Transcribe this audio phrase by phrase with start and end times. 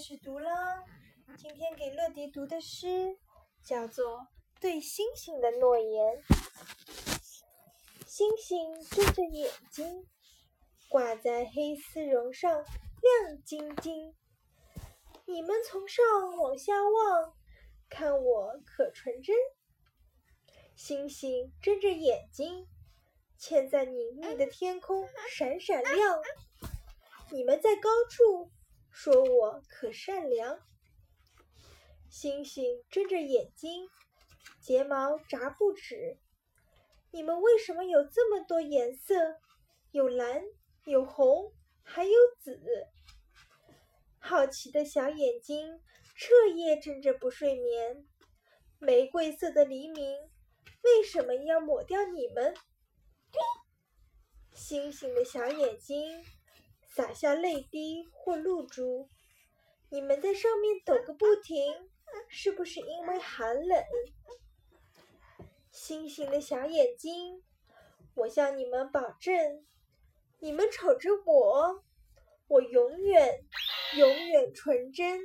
[0.00, 0.50] 始读了。
[1.36, 3.18] 今天给乐迪读的诗
[3.62, 4.06] 叫做
[4.58, 6.16] 《对星星的诺言》。
[8.06, 10.06] 星星睁着眼睛，
[10.88, 14.16] 挂在黑丝绒上，亮晶晶。
[15.26, 16.02] 你们从上
[16.38, 17.34] 往下望，
[17.90, 19.36] 看我可纯真。
[20.76, 22.66] 星星睁着眼睛，
[23.38, 26.22] 嵌在宁静的天空，闪闪亮。
[27.30, 28.50] 你们在高处。
[29.02, 30.60] 说我可善良，
[32.10, 33.88] 星星睁着眼睛，
[34.60, 36.18] 睫毛眨不止。
[37.10, 39.40] 你们为什么有这么多颜色？
[39.90, 40.42] 有蓝，
[40.84, 42.60] 有红，还有紫。
[44.18, 45.80] 好奇的小眼睛
[46.14, 48.06] 彻夜睁着不睡眠。
[48.78, 50.30] 玫瑰色的黎明
[50.82, 52.54] 为什么要抹掉你们？
[54.52, 56.22] 星星的小眼睛。
[57.00, 59.08] 洒下泪滴或露珠，
[59.88, 61.88] 你们在上面抖个不停，
[62.28, 63.82] 是不是因为寒冷？
[65.70, 67.42] 星星的小眼睛，
[68.12, 69.64] 我向你们保证，
[70.40, 71.82] 你们瞅着我，
[72.48, 73.46] 我永远
[73.96, 75.20] 永远纯真。